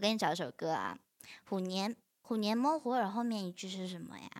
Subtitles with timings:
[0.00, 0.98] 我给你找首歌啊，
[1.44, 4.30] 虎年虎年摸虎耳后面一句是什么呀？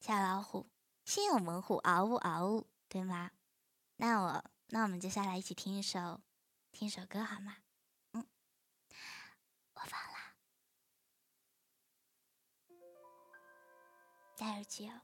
[0.00, 0.68] 小老虎，
[1.04, 3.30] 心有猛虎，嗷呜嗷呜，对吗？
[3.94, 6.20] 那我那我们接下来一起听一首
[6.72, 7.58] 听一首歌好吗？
[8.14, 8.26] 嗯，
[9.74, 10.34] 我放啦，
[14.36, 15.00] 戴耳机哦。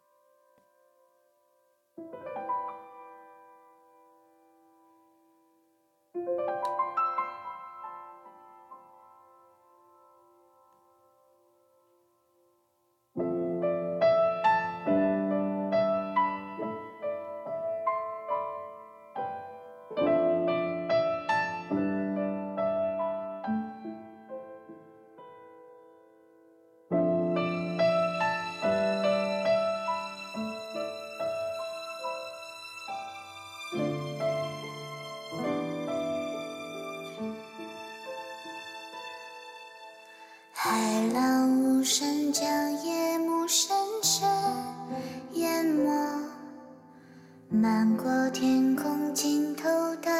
[47.96, 50.10] 过天空尽头的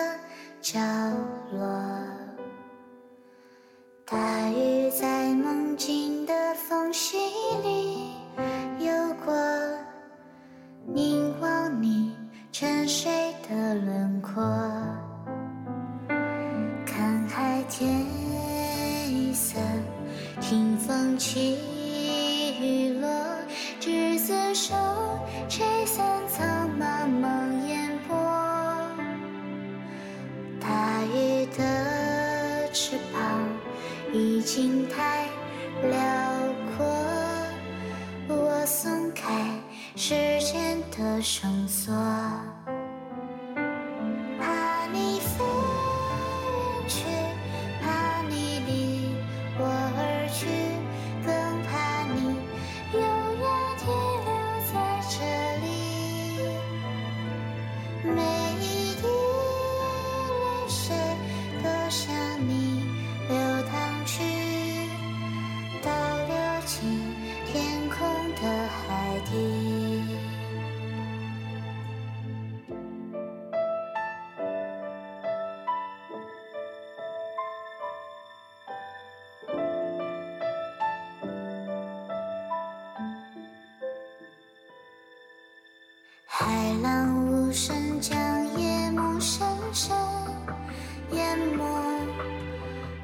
[0.61, 0.79] 角
[1.53, 1.61] 落。
[4.05, 7.17] 大雨在梦境的缝隙
[7.62, 8.12] 里
[8.79, 8.93] 游
[9.25, 9.35] 过，
[10.87, 12.17] 凝望你
[12.51, 14.43] 沉睡的轮廓，
[16.84, 18.05] 看海天
[19.09, 19.59] 一色。
[20.41, 21.59] 听风起
[22.61, 23.09] 雨落，
[23.79, 24.75] 执子手，
[25.49, 26.20] 吹散
[32.73, 33.49] 翅膀
[34.13, 35.27] 已经太
[35.83, 35.99] 辽
[36.77, 36.87] 阔，
[38.29, 39.61] 我松开
[39.97, 41.93] 时间的绳索。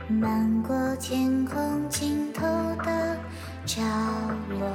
[0.09, 2.43] 漫过天空尽头
[2.85, 3.19] 的
[3.65, 3.83] 角
[4.49, 4.71] 落。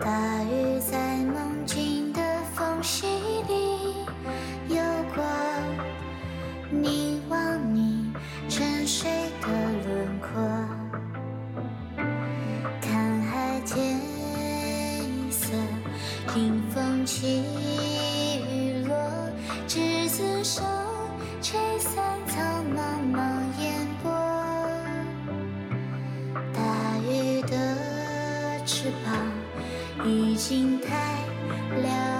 [0.00, 2.20] 大雨在梦境的
[2.54, 3.06] 缝隙
[3.46, 3.94] 里
[4.68, 4.76] 游
[5.14, 5.24] 过，
[6.72, 8.12] 凝望你
[8.48, 9.08] 沉睡
[9.42, 10.42] 的轮廓，
[12.80, 15.52] 看海天一色。
[16.34, 17.44] 听风起
[30.08, 31.18] 已经太
[31.82, 32.17] 辽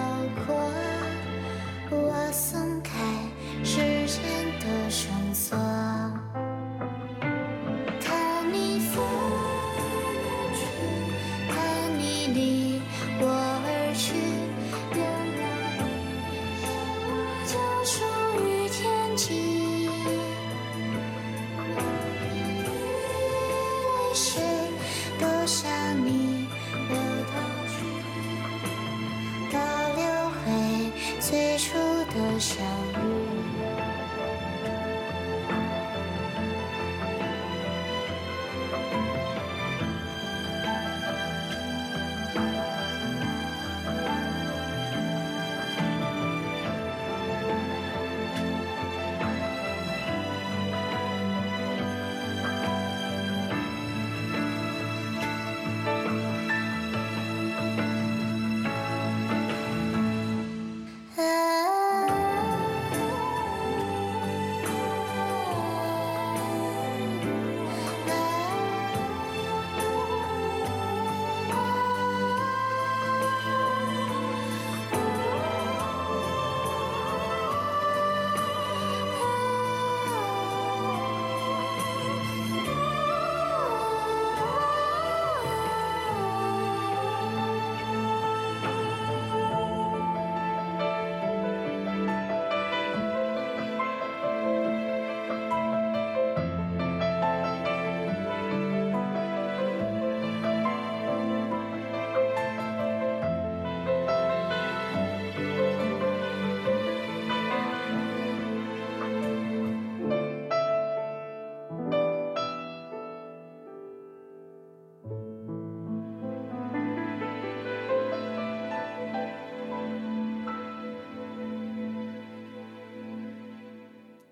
[32.18, 32.64] 的相
[32.94, 33.17] 遇。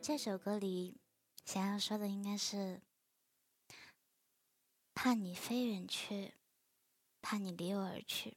[0.07, 1.01] 这首歌里
[1.45, 2.81] 想要说的应该是：
[4.95, 6.35] 怕你飞远去，
[7.21, 8.37] 怕你离我而去。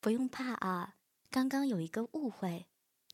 [0.00, 0.96] 不用怕啊，
[1.28, 2.68] 刚刚有一个误会，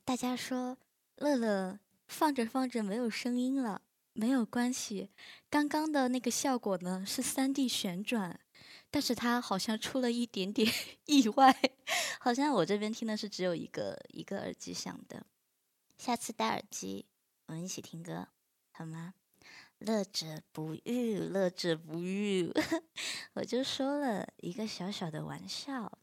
[0.04, 0.78] 大家说
[1.16, 3.82] 乐乐放着放着没有声音了，
[4.12, 5.10] 没有关系，
[5.50, 8.38] 刚刚的那个效果呢是三 D 旋转，
[8.92, 10.72] 但是它好像出了一点点
[11.06, 11.52] 意外，
[12.20, 15.26] 好像我这边听的是只有一个一个耳机响的，
[15.98, 17.06] 下次戴耳机
[17.46, 18.28] 我们一起听歌
[18.70, 19.14] 好吗？
[19.78, 22.52] 乐者不欲，乐者不欲，
[23.34, 25.98] 我就说了一个小小的玩笑。